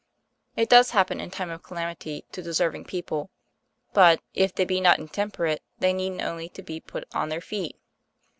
[0.55, 3.29] It does happen in time of calamity to deserving people,
[3.93, 7.79] but, if they be not intemperate, they need only to be put on their feet.